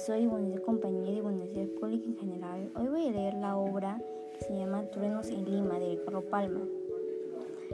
[0.00, 2.70] profesor y buenos compañeros y buenos días público en general.
[2.74, 4.00] Hoy voy a leer la obra
[4.32, 6.60] que se llama Truenos en Lima de Ricardo Palma.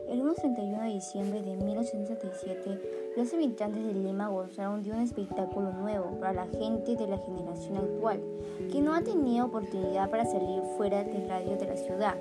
[0.09, 5.73] El 1 31 de diciembre de 1877, los habitantes de Lima gozaron de un espectáculo
[5.73, 8.21] nuevo para la gente de la generación actual,
[8.73, 12.17] que no ha tenido oportunidad para salir fuera del radio de la ciudad.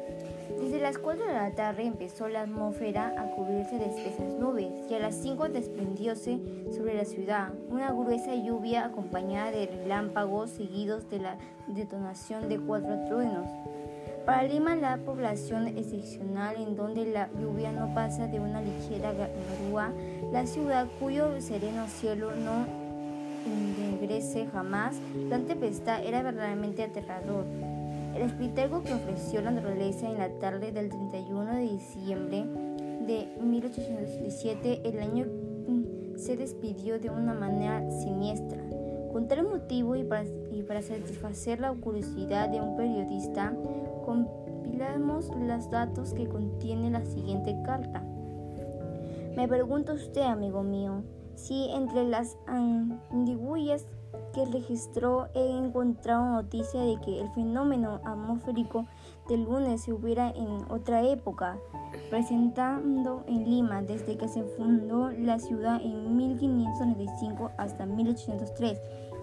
[0.65, 4.95] Desde las 4 de la tarde empezó la atmósfera a cubrirse de espesas nubes y
[4.95, 6.39] a las 5 desprendióse
[6.75, 12.97] sobre la ciudad una gruesa lluvia acompañada de relámpagos seguidos de la detonación de cuatro
[13.05, 13.47] truenos.
[14.25, 19.93] Para Lima, la población excepcional en donde la lluvia no pasa de una ligera garúa,
[20.31, 22.65] la ciudad cuyo sereno cielo no
[23.45, 24.95] ennegrece jamás,
[25.29, 27.45] la tempestad era verdaderamente aterrador.
[28.15, 32.45] El espectáculo que ofreció la naturaleza en la tarde del 31 de diciembre
[33.05, 35.25] de 1817, el año
[36.15, 38.63] se despidió de una manera siniestra.
[39.11, 43.53] Con tal motivo y para, satisfacer la curiosidad de un periodista,
[44.05, 48.01] compilamos los datos que contiene la siguiente carta.
[49.35, 51.03] Me pregunta usted, amigo mío,
[51.35, 53.85] si entre las andigüillas
[54.35, 58.85] que registró he encontrado noticia de que el fenómeno atmosférico
[59.29, 61.57] del lunes se hubiera en otra época,
[62.09, 68.77] presentando en Lima desde que se fundó la ciudad en 1595 hasta 1803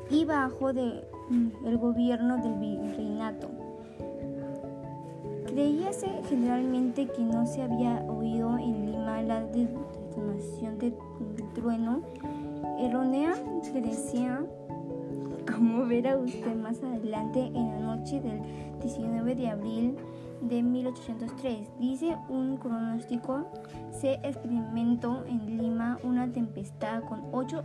[0.08, 3.50] y bajo de, mm, el gobierno del virreinato.
[5.44, 10.94] Creíase generalmente que no se había oído en Lima la detonación del
[11.52, 12.00] trueno.
[12.78, 13.34] Errónea
[13.80, 14.44] decía
[15.50, 18.40] como verá usted más adelante en la noche del
[18.80, 19.96] 19 de abril
[20.42, 21.68] de 1803.
[21.78, 23.46] Dice un pronóstico,
[23.90, 27.62] se experimentó en Lima una tempestad con ocho,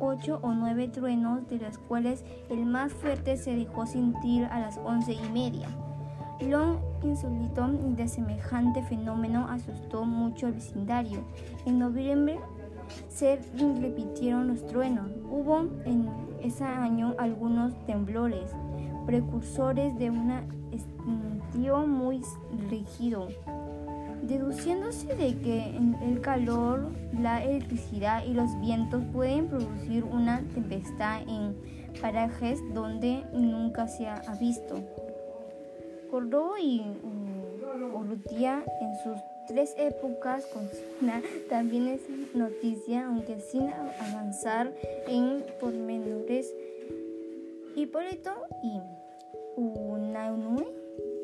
[0.00, 4.78] ocho o nueve truenos, de los cuales el más fuerte se dejó sentir a las
[4.78, 5.68] once y media.
[6.40, 11.20] Lo insólito de semejante fenómeno asustó mucho al vecindario.
[11.66, 12.38] En noviembre
[13.08, 13.38] se
[13.80, 15.10] repitieron los truenos.
[15.30, 16.08] Hubo en
[16.42, 18.50] ese año algunos temblores,
[19.06, 20.32] precursores de un
[20.72, 22.22] estío muy
[22.68, 23.28] rígido,
[24.22, 31.56] deduciéndose de que el calor, la electricidad y los vientos pueden producir una tempestad en
[32.00, 34.82] parajes donde nunca se ha visto.
[36.62, 36.82] Y
[37.86, 39.18] Urrutia en sus
[39.48, 40.68] tres épocas con
[41.48, 42.02] también es
[42.34, 43.68] noticia, aunque sin
[43.98, 44.72] avanzar
[45.08, 46.54] en pormenores.
[47.74, 48.32] Hipólito
[48.62, 48.80] y
[49.56, 50.66] Unaunui,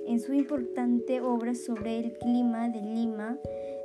[0.07, 3.39] en su importante obra sobre el clima de Lima,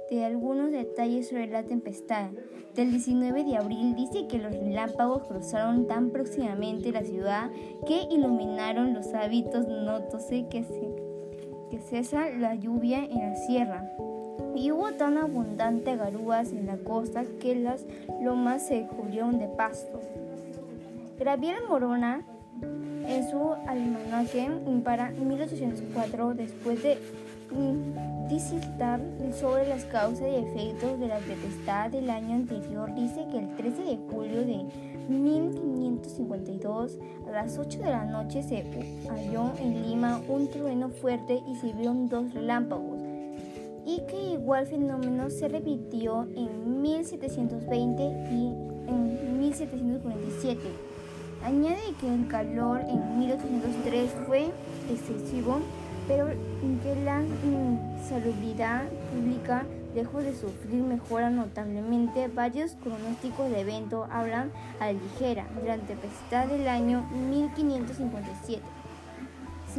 [0.10, 2.30] de algunos detalles sobre la tempestad.
[2.76, 7.52] Del 19 de abril dice que los relámpagos cruzaron tan próximamente la ciudad
[7.86, 10.64] que iluminaron los hábitos, notóse que,
[11.72, 13.90] que cesa la lluvia en la sierra
[14.56, 17.86] y hubo tan abundante garúas en la costa que las
[18.22, 20.02] lomas se cubrieron de pasto.
[21.18, 22.22] Gabriel Morona,
[23.08, 24.50] en su almanaque
[24.84, 26.98] para 1804, después de
[28.30, 29.00] disertar
[29.40, 33.84] sobre las causas y efectos de la tempestad del año anterior, dice que el 13
[33.84, 34.66] de julio de
[35.12, 38.64] 1552, a las 8 de la noche, se
[39.10, 43.02] halló en Lima un trueno fuerte y se vieron dos relámpagos
[43.86, 48.54] y que igual fenómeno se repitió en 1720 y
[48.88, 50.60] en 1747.
[51.44, 54.52] Añade que el calor en 1803 fue
[54.92, 55.60] excesivo,
[56.08, 62.28] pero que la insalubridad pública dejó de sufrir mejora notablemente.
[62.28, 68.62] Varios pronósticos de evento hablan a la ligera durante tempestad del año 1557.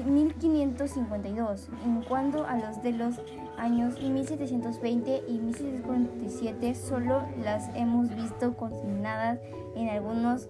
[0.00, 3.20] 1552, en cuanto a los de los
[3.58, 9.38] años 1720 y 1747 solo las hemos visto consignadas
[9.76, 10.48] en algunos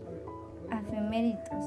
[0.71, 1.65] afeméritos.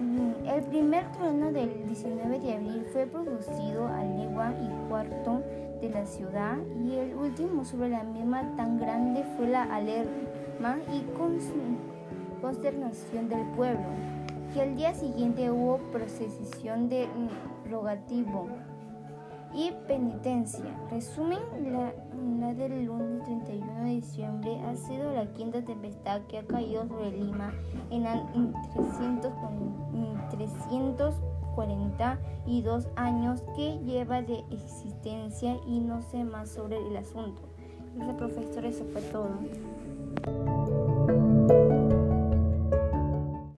[0.00, 5.42] Mm, el primer trueno del 19 de abril fue producido a legua y cuarto
[5.80, 11.04] de la ciudad y el último sobre la misma tan grande fue la alarma y
[12.40, 13.84] consternación del pueblo,
[14.54, 17.08] que al día siguiente hubo procesión de
[17.70, 18.48] rogativo
[19.56, 20.64] y penitencia.
[20.90, 21.38] Resumen,
[21.72, 21.92] la,
[22.54, 27.52] del lunes 31 de diciembre ha sido la quinta tempestad que ha caído sobre Lima
[27.90, 28.04] en,
[28.74, 29.32] 300,
[30.30, 37.42] 342 años que lleva de existencia y no sé más sobre el asunto.
[37.96, 39.30] Gracias profesor, eso fue todo.